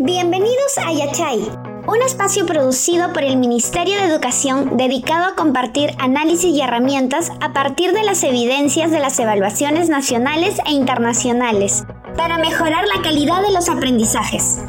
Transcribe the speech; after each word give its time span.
Bienvenidos 0.00 0.78
a 0.78 0.92
Yachay, 0.92 1.50
un 1.88 2.02
espacio 2.06 2.46
producido 2.46 3.12
por 3.12 3.24
el 3.24 3.36
Ministerio 3.36 3.96
de 3.96 4.04
Educación 4.04 4.76
dedicado 4.76 5.24
a 5.24 5.34
compartir 5.34 5.90
análisis 5.98 6.54
y 6.54 6.60
herramientas 6.60 7.32
a 7.40 7.52
partir 7.52 7.92
de 7.92 8.04
las 8.04 8.22
evidencias 8.22 8.92
de 8.92 9.00
las 9.00 9.18
evaluaciones 9.18 9.88
nacionales 9.88 10.60
e 10.64 10.70
internacionales 10.70 11.84
para 12.16 12.38
mejorar 12.38 12.84
la 12.86 13.02
calidad 13.02 13.42
de 13.42 13.52
los 13.52 13.68
aprendizajes. 13.68 14.60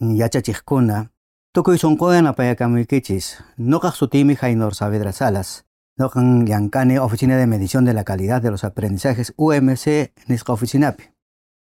Umalliqkuna, 0.00 0.18
yachachiqkuna, 0.18 1.10
tukuy 1.52 1.78
sunquwan 1.78 2.26
apayakamunkichis. 2.26 3.42
Nuqaq 3.58 3.94
sutimi 3.94 4.36
Jainor 4.36 4.74
Saavedra 4.74 5.12
Salas. 5.12 5.64
Nuqan 5.98 6.46
llankani 6.46 6.98
Oficina 6.98 7.36
de 7.36 7.46
Medición 7.46 7.84
de 7.84 7.94
la 7.94 8.04
Calidad 8.04 8.42
de 8.42 8.50
los 8.50 8.64
Aprendizajes 8.64 9.34
UMC 9.36 10.12
nisqa 10.28 10.52
oficinapi. 10.52 11.04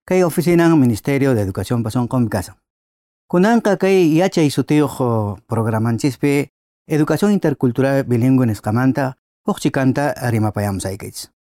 Kay 0.06 0.22
oficinan 0.22 0.78
Ministerio 0.78 1.34
de 1.34 1.42
Educación 1.42 1.82
pasunqumi 1.82 2.28
kasan. 2.28 2.56
Kunanqa 3.28 3.76
kay 3.76 4.14
yachay 4.14 4.50
sutiyuq 4.50 5.42
programanchispi 5.46 6.50
Educación 6.86 7.32
Intercultural 7.32 8.04
Bilingüe 8.04 8.46
nisqamanta 8.46 9.16
huk 9.46 9.60
chikanta 9.60 10.14
rimapayamusaykichis. 10.30 11.32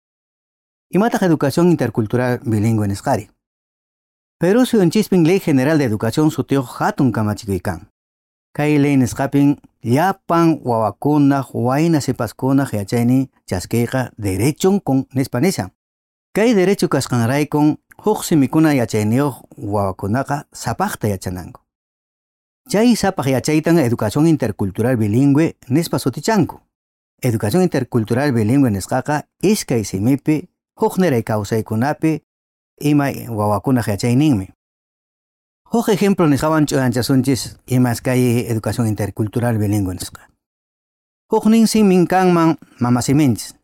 Imataq 0.90 1.22
Educación 1.22 1.70
Intercultural 1.70 2.40
Bilingüe 2.44 2.88
nisqari. 2.88 3.30
Perú 4.44 4.66
Suyunchispin 4.66 5.26
Ley 5.26 5.40
General 5.40 5.78
de 5.78 5.84
Educación 5.84 6.30
sutiyuq 6.30 6.66
hatun 6.78 7.12
kamachikuykan. 7.12 7.88
Kay 8.52 8.76
ley 8.78 8.98
nisqapin 8.98 9.56
llapan 9.82 10.60
wawakunaq 10.62 11.54
wayna 11.54 12.02
sipaskunaq 12.02 12.74
yachayni 12.74 13.30
chaskiyqa 13.48 14.12
derechon 14.18 14.80
con 14.80 15.08
nispa 15.14 15.40
nishan. 15.40 15.72
Kay 16.34 16.52
derecho 16.52 16.90
kasqanraykun 16.90 17.78
huk 18.04 18.24
simikuna 18.24 18.74
yachayniyuq 18.74 19.34
wawakunaqa 19.56 20.44
sapaqta 20.52 21.08
yachananku. 21.08 21.62
Chay 22.68 22.96
sapaq 22.96 23.26
yachaytan 23.26 23.78
Educación 23.78 24.26
Intercultural 24.26 24.98
Bilingüe 24.98 25.56
nispa 25.68 25.98
sutichanku. 25.98 26.60
Educación 27.22 27.62
Intercultural 27.62 28.32
Bilingüe 28.32 28.70
nisqaqa 28.70 29.24
iskay 29.40 29.84
simipi 29.84 30.50
huk 30.76 30.98
niray 30.98 31.22
kawsaykunapi 31.22 32.23
ima 32.80 33.04
wawakunaq 33.28 33.88
yachayninmi. 33.88 34.48
Huk 35.72 35.88
ejemplo 35.88 36.26
nisqawan 36.28 36.66
ch'uyanchasunchis 36.66 37.56
imas 37.66 38.00
kay 38.00 38.46
Educación 38.48 38.86
Intercultural 38.86 39.58
Bilingüe 39.58 39.94
nisqa. 39.94 40.28
Huk 41.32 41.46
nin 41.46 41.66
simin 41.66 42.06
kanman 42.06 42.56
mamasiminchis. 42.80 43.54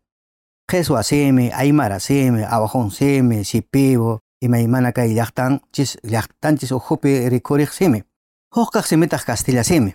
Qheswa 0.71 1.03
simi, 1.03 1.51
aymara 1.55 2.01
simi, 2.01 2.43
awajun 2.43 2.91
simi, 2.91 3.45
sipibo, 3.45 4.19
imaymana 4.43 4.93
kay 4.93 5.15
llaqtanchis 5.15 5.99
llaqtanchis 6.03 6.73
ujupi 6.73 7.29
rikuriq 7.29 7.73
simi. 7.73 8.03
Huk 8.57 8.73
kaq 8.73 8.87
simitaq 8.87 9.25
Castilla 9.27 9.65
simi. 9.65 9.95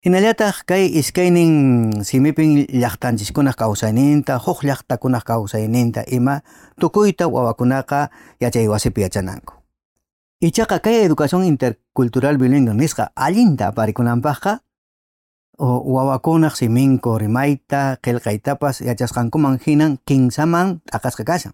Hinallataq 0.00 0.64
kay 0.64 0.88
iskaynin 0.96 1.92
simipin 2.08 2.64
llaqtanchiskunaq 2.72 3.52
kawsayninta, 3.52 4.38
huk 4.40 4.64
llaqtakunaq 4.64 5.24
kawsayninta 5.28 6.08
ima 6.08 6.40
tukuyta 6.80 7.28
wawakunaqa 7.28 8.08
yachay 8.40 8.64
wasipi 8.64 9.04
yachananku. 9.04 9.60
Ichaqa 10.40 10.80
kay 10.80 11.04
educación 11.04 11.44
intercultural 11.44 12.40
bilingüe 12.40 12.72
nisqa 12.72 13.12
allinta 13.12 13.68
aparikunanpaqqa 13.68 14.64
wawakunaq 15.60 16.56
siminku 16.56 17.18
rimayta 17.20 18.00
qillqaytapas 18.00 18.80
yachasqankuman 18.80 19.60
hinan 19.60 20.00
kinsaman 20.08 20.80
t'aqasqa 20.88 21.24
kashan. 21.28 21.52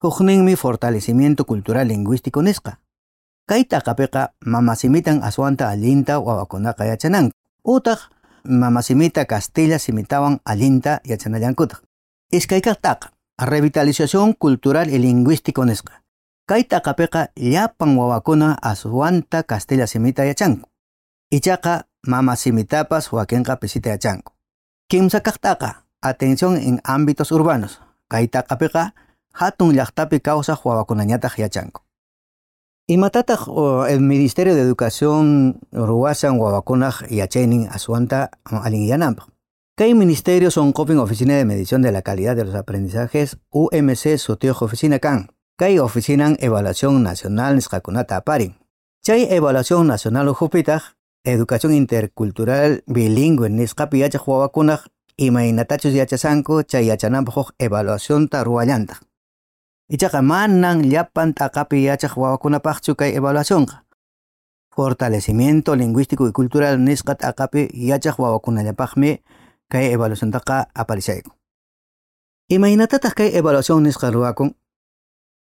Hukninmi 0.00 0.56
fortalecimiento 0.56 1.44
cultural 1.44 1.88
lingüístico 1.88 2.40
nisqa. 2.40 2.80
Kay 3.48 3.64
t'aqapiqa 3.64 4.32
mamasimitan 4.46 5.22
aswanta 5.22 5.68
allinta 5.68 6.18
wawakunaqa 6.18 6.84
yachananku. 6.84 7.34
Utaq 7.64 7.98
mamasimita 8.44 9.24
Castilla 9.24 9.78
simitawan 9.78 10.40
allinta 10.44 11.00
yachanallankutaq. 11.04 11.82
Iskaykaqtaqa 12.32 13.10
revitalización 13.38 14.34
cultural 14.34 14.88
y 14.88 14.98
lingüístico 14.98 15.64
nisqa. 15.64 16.02
Kay 16.46 16.64
t'aqapiqa 16.64 17.30
llapan 17.36 17.96
wawakuna 17.98 18.58
aswanta 18.62 19.42
Castilla 19.42 19.86
simita 19.86 20.24
yachanku. 20.24 20.68
Ichaqa 21.30 21.86
mamasimitapas 22.06 23.12
wakinqa 23.12 23.56
pisita 23.56 23.90
yachanku. 23.90 24.32
Kimsa 24.88 25.20
kaqtaqa 25.20 25.84
atención 26.02 26.56
en 26.56 26.80
ámbitos 26.84 27.30
urbanos. 27.32 27.80
Kay 28.08 28.26
t'aqapiqa 28.28 28.94
hatun 29.32 29.74
llaqtapi 29.74 30.20
kawsaq 30.20 30.64
wawakunañataq 30.64 31.38
yachanku. 31.38 31.82
Imatataq 32.90 33.46
el 33.88 34.00
Ministerio 34.00 34.56
de 34.56 34.62
Educación 34.62 35.60
ruwasan 35.70 36.40
wawakunaq 36.40 37.06
yachaynin 37.08 37.68
aswanta 37.70 38.32
alinyananpaq. 38.42 39.28
Kay 39.76 39.94
ministerio 39.94 40.50
son 40.50 40.72
coping 40.72 40.96
Oficina 40.96 41.36
de 41.36 41.44
Medición 41.44 41.82
de 41.82 41.92
la 41.92 42.02
Calidad 42.02 42.34
de 42.34 42.44
los 42.44 42.56
Aprendizajes 42.56 43.38
UMC 43.50 44.18
sutiyuq 44.18 44.62
oficina 44.62 44.98
kan. 44.98 45.28
Kay 45.56 45.78
oficinan 45.78 46.36
Evaluación 46.40 47.04
Nacional 47.04 47.54
nisqakunata 47.54 48.16
aparin. 48.16 48.56
Chay 49.04 49.28
Evaluación 49.30 49.86
Nacional 49.86 50.28
uhupitaq 50.28 50.82
Educación 51.22 51.72
Intercultural 51.74 52.82
Bilingüe 52.88 53.50
nisqapi 53.50 54.00
yachaq 54.00 54.26
wawakunaq 54.26 54.90
imaynatachus 55.16 55.94
yachasanku 55.94 56.64
chay 56.64 56.90
evaluacionta 56.90 58.42
ruwallantaq. 58.42 59.09
Ichaqa 59.90 60.22
manan 60.22 60.86
llapan 60.86 61.34
t'aqapi 61.34 61.82
yachaq 61.90 62.14
wawakunapaqchu 62.14 62.94
kay 62.94 63.10
evaluacionqa. 63.18 63.82
Fortalecimiento 64.70 65.74
lingüístico 65.74 66.28
y 66.28 66.32
cultural 66.32 66.78
nisqa 66.78 67.18
t'aqapi 67.18 67.74
yachaq 67.74 68.14
wawakunallapaqmi 68.22 69.10
kay 69.68 69.90
evaluaciontaqa 69.90 70.70
aparishayku. 70.74 71.34
Imaynatataq 72.54 73.14
kay 73.18 73.28
evaluación 73.34 73.82
nisqa 73.82 74.14
ruwakun 74.14 74.54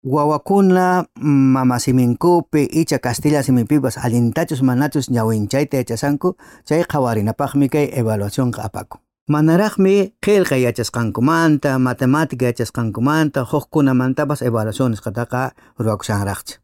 wawakuna 0.03 1.07
mamasiminkupi 1.15 2.67
icha 2.67 2.99
Castilla 2.99 3.43
simipipas 3.47 3.95
allintachus 3.99 4.63
manachus 4.63 5.07
ñawinchayta 5.11 5.77
yachasanku 5.77 6.35
chay 6.67 6.83
qhawarinapaqmi 6.83 7.69
kay 7.71 7.95
evaluacionqa 7.95 8.67
apakun. 8.67 9.01
Manaraqmi 9.29 10.15
qillqa 10.21 10.57
yachasqankumanta, 10.57 11.79
matemática 11.79 12.47
yachasqankumanta, 12.47 13.47
huqkunamantapas 13.47 14.43
evaluación 14.43 14.91
nisqataqa 14.91 15.55
ruwakushanraqcha. 15.79 16.59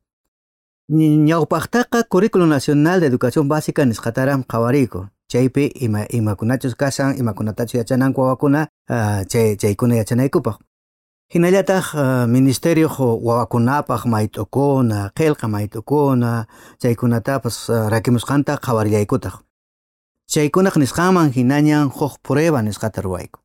Ñawpaqtaqa 0.90 2.08
Currículum 2.08 2.48
Nacional 2.48 3.00
de 3.00 3.06
Educación 3.06 3.48
Básica 3.48 3.84
nisqataram 3.84 4.42
qhawariyku. 4.42 5.06
Chaypi 5.30 5.70
ima 5.80 6.06
imakunachus 6.10 6.74
kasan, 6.74 7.16
imakunatachus 7.18 7.74
yachananku 7.74 8.20
wawakuna 8.20 8.66
uh, 8.90 9.22
chay, 9.28 9.56
chaykuna 9.56 9.94
yachanaykupaq. 9.96 10.58
Hinallataq 11.34 11.94
uh, 11.94 12.26
Ministerio 12.26 12.88
wawakunapaq 12.98 14.06
mayt'ukuna, 14.06 15.12
qillqa 15.14 15.46
mayt'ukuna, 15.46 16.46
chaykunatapas 16.82 17.70
uh, 17.70 17.88
rakimusqanta 17.88 18.56
qhawaryaykutaq. 18.56 19.47
Chaykunaq 20.28 20.76
nisqaman 20.76 21.32
hinañan 21.32 21.88
huk 21.88 22.20
prueba 22.20 22.60
nisqata 22.60 23.00
ruwayku. 23.00 23.40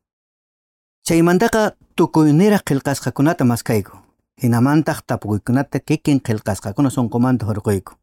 Chaymantaqa 1.08 1.72
tukuyniraq 1.96 2.60
qillqasqakunata 2.68 3.44
maskayku. 3.44 3.96
Hinamantaq 4.42 5.00
tapukuykunata 5.06 5.80
kikin 5.80 6.20
qillqasqakuna 6.20 6.90
sunqumanta 6.90 7.46
hurquyku. 7.48 7.96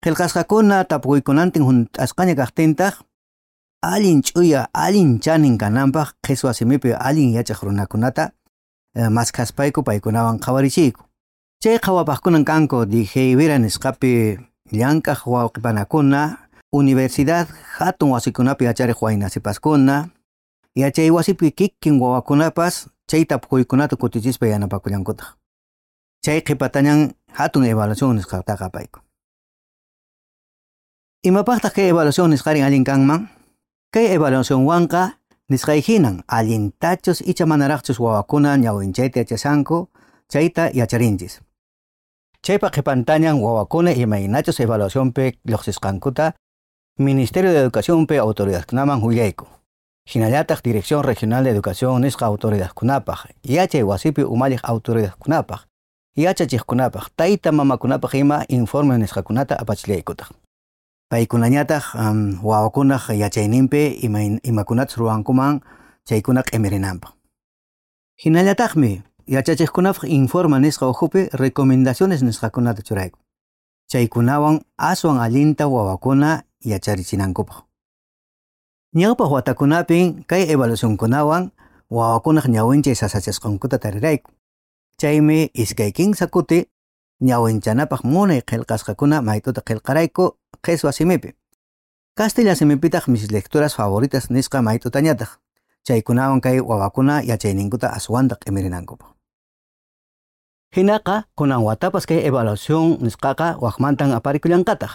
Qillqasqakuna 0.00 0.84
tapukuykunantin 0.88 1.62
hunt'asqaña 1.68 2.34
kaqtintaq 2.40 3.04
allin 3.82 4.22
ch'uya, 4.22 4.68
allin 4.72 5.20
chanin 5.20 5.58
kananpaq 5.58 6.16
qhiswa 6.24 6.54
simipi 6.56 6.96
allin 6.96 7.36
yachaq 7.36 7.68
runakunata 7.68 8.32
eh, 8.96 9.10
maskaspayku 9.12 9.84
paykunawan 9.84 10.40
qhawarichiyku. 10.40 11.04
Chay 11.60 11.76
qhawapaqkunan 11.84 12.44
kanku 12.48 12.86
Dijevira 12.88 13.58
nisqapi 13.58 14.38
llank'aq 14.72 15.28
wawqipanakuna 15.28 16.44
Universidad 16.74 17.46
hatun 17.78 18.10
wasikunapi 18.14 18.64
yachariq 18.64 19.02
waynasipaskuna, 19.02 20.08
yachay 20.76 21.10
wasipi 21.10 21.50
kikin 21.50 22.00
wawakunapas 22.00 22.88
chay 23.10 23.24
tapukuykunata 23.24 23.96
kutichispa 23.96 24.46
yanapakullankutaq. 24.46 25.26
Chay 26.24 26.40
qhipatañan 26.40 27.14
hatun 27.32 27.64
evaluación 27.64 28.16
nisqataqa 28.16 28.70
payku. 28.70 29.00
Imapaqtaq 31.24 31.74
kay 31.74 31.88
evaluación 31.88 32.30
nisqarin 32.30 32.64
allin 32.64 32.84
kanman? 32.84 33.28
Kay 33.90 34.14
evaluacionwanqa 34.14 35.18
nisqayhinan 35.50 36.22
allintachus 36.28 37.20
icha 37.26 37.46
manaraqchus 37.46 38.00
wawakuna 38.00 38.56
ñawinchayta 38.56 39.18
yachasanku 39.20 39.88
chayta 40.28 40.70
yacharinchis. 40.72 41.40
Chaypa 42.44 42.70
qhipantañan 42.70 43.40
wawakuna 43.40 43.92
imaynachus 43.92 44.60
evaluaciónpi 44.60 45.40
lluqsisqankuta 45.48 46.32
Ministerio 46.96 47.52
de 47.52 47.58
Educaciónpi 47.58 48.18
autoridadkunaman 48.18 49.02
willayku. 49.02 49.48
Hinallataq 50.06 50.62
Dirección 50.62 51.02
Regional 51.02 51.42
de 51.42 51.50
Educación 51.50 52.02
nisqa 52.02 52.26
autoridadkunapaq, 52.26 53.34
yachay 53.42 53.82
wasipi 53.82 54.22
umalliq 54.22 54.60
autoridadkunapaq, 54.62 55.66
yachachiqkunapaq, 56.14 57.10
tayta 57.16 57.50
mamakunapaq 57.50 58.14
ima 58.14 58.44
informe 58.48 58.96
nisqakunata 58.98 59.56
apachillaykutaq. 59.58 60.30
Paykunañataq 61.10 61.82
um, 61.98 62.38
wawakunaq 62.44 63.10
yachayninpi 63.10 63.98
ima, 64.06 64.20
imakunatas 64.44 64.96
ruwankuman 64.96 65.62
chaykuna 66.06 66.42
q'imirinanpaq. 66.42 67.10
Hinallataqmi 68.22 69.02
yachachiqkunapaq 69.26 70.04
informa 70.04 70.60
nisqa 70.60 70.86
uhupi 70.86 71.26
recomendaciones 71.32 72.22
nisqakunata 72.22 72.82
churayku. 72.82 73.18
Chaykunawan 73.90 74.62
aswan 74.78 75.18
allinta 75.18 75.66
wawakuna 75.66 76.44
yacharichinankupak. 76.64 77.64
Ñawpaq 78.94 79.30
watakunapin 79.30 80.24
kay 80.24 80.50
evaluacionkunawan 80.52 81.52
wawakunaq 81.90 82.46
ñawinchay 82.48 82.94
sasachasqankuta 82.94 83.78
tarirayku. 83.78 84.30
Chaymi 85.00 85.50
iskay 85.54 85.92
kinsa 85.92 86.26
kuti 86.26 86.70
ñawinchanapaq 87.20 88.04
munay 88.04 88.40
qillqasqakuna 88.42 89.22
maytuta 89.22 89.60
qillqarayku 89.60 90.38
qheswa 90.62 90.92
simipi. 90.92 91.34
Castilla 92.14 92.54
simipitaq 92.54 93.08
mis 93.08 93.30
lecturas 93.30 93.74
favoritas 93.74 94.30
nisqa 94.30 94.62
maytutañataq. 94.62 95.42
Chaykunawan 95.86 96.40
kay 96.40 96.60
wawakuna 96.60 97.22
yachayninkuta 97.26 97.90
aswanta 97.90 98.38
q'imirinankupak. 98.38 99.10
Hinaqa 100.74 101.26
kunan 101.34 101.62
watapas 101.62 102.06
kay 102.06 102.26
evaluación 102.26 102.98
nisqaqa 103.02 103.58
waqmantan 103.58 104.14
aparikullanqataq. 104.14 104.90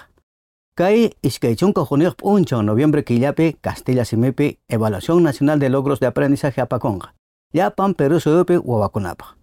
Kay 0.79 1.11
iskay 1.21 1.57
chunka 1.57 1.83
junio 1.83 2.15
puncho 2.15 2.63
noviembre 2.63 3.03
killapi 3.03 3.57
Castilla 3.59 4.05
Simipi 4.05 4.59
Evaluación 4.69 5.21
Nacional 5.23 5.59
de 5.59 5.67
Logros 5.67 5.99
de 5.99 6.07
Aprendizaje 6.07 6.61
apakonqa. 6.61 7.15
Llapan 7.51 7.93
Perú 7.95 8.21
suyupi 8.21 8.55
wawakunapaq. 8.55 9.35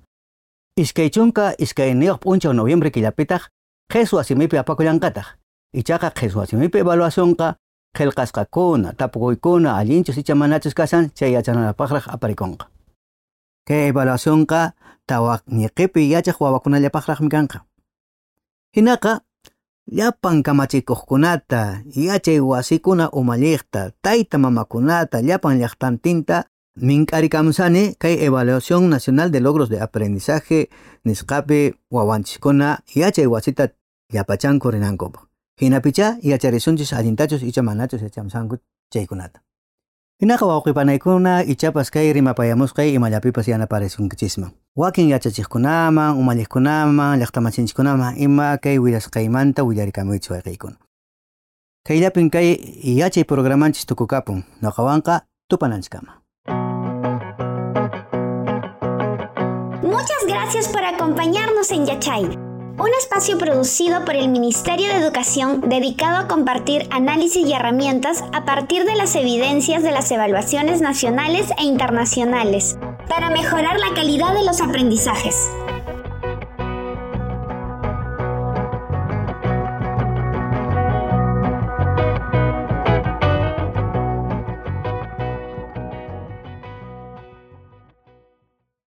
Iskay 0.79 1.11
chunka 1.11 1.53
iskay 1.59 1.95
niyuq 1.95 2.21
puncho 2.21 2.55
noviembre 2.55 2.91
killapitaq 2.91 3.53
Jesús 3.93 4.21
Asimipi 4.21 4.57
apakullanqataq. 4.57 5.37
Ichaqa 5.75 6.13
Jesús 6.17 6.43
Asimipi 6.43 6.79
evaluaciónqa 6.79 7.57
qillqasqakuna, 7.93 8.95
tapukuykuna, 8.97 9.77
allinchus 9.77 10.17
icha 10.17 10.35
manachus 10.35 10.73
kasan 10.73 11.11
chay 11.13 11.33
yachananapaqraq 11.33 12.09
aparikonqa. 12.09 12.71
Kay 13.69 13.89
evaluaciónqa 13.93 14.73
tawaq 15.05 15.43
ñiqipi 15.53 16.09
yachaq 16.09 16.41
wawakunallapaqraqmi 16.41 17.29
kanqa. 17.29 17.67
Hinaqa 18.73 19.21
llapan 19.87 20.43
kamachikuqkunata, 20.43 21.83
yachay 21.95 22.41
wasikuna 22.41 23.11
umalliqta, 23.11 23.93
tayta 24.03 24.39
mamakunata, 24.39 25.23
llapan 25.23 25.59
llaqtantinta 25.59 26.45
mink'arikamusani 26.77 27.95
kay 27.99 28.25
Evaluación 28.25 28.91
Nacional 28.91 29.31
de 29.31 29.41
Logros 29.41 29.69
de 29.69 29.81
Aprendizaje 29.81 30.69
nisqapi 31.05 31.75
wawanchiskuna 31.91 32.81
yachay 32.95 33.27
wasita 33.27 33.73
llapachanku 34.13 34.71
rinankupak. 34.71 35.23
Hinapicha 35.61 36.19
yacharisunchis 36.23 36.93
allintachus 36.93 37.43
icha 37.43 37.63
manachus 37.63 38.03
yachamusanku 38.03 38.59
chaykunata. 38.93 39.41
Hinaqa 40.21 40.47
wawqipanaykuna 40.47 41.45
ichapas 41.45 41.91
kay 41.91 42.13
rimapayamusqay 42.13 42.93
imallapipas 42.95 43.49
yanaparisunkichisman. 43.49 44.51
Muchas 59.81 60.27
gracias 60.29 60.69
por 60.69 60.85
acompañarnos 60.85 61.71
en 61.71 61.87
Yachay 61.87 62.47
un 62.79 62.91
espacio 62.99 63.39
producido 63.39 64.05
por 64.05 64.15
el 64.17 64.29
Ministerio 64.29 64.89
de 64.89 64.97
Educación 64.97 65.63
dedicado 65.63 66.19
a 66.19 66.29
compartir 66.29 66.87
análisis 66.91 67.47
y 67.47 67.55
herramientas 67.55 68.23
a 68.35 68.45
partir 68.45 68.85
de 68.85 68.95
las 68.95 69.17
evidencias 69.17 69.83
de 69.83 69.93
las 69.93 70.11
evaluaciones 70.11 70.83
nacionales 70.83 71.51
e 71.59 71.65
internacionales 71.65 72.77
para 73.09 73.31
mejorar 73.31 73.79
la 73.79 73.95
calidad 73.95 74.35
de 74.35 74.45
los 74.45 74.61
aprendizajes. 74.61 75.49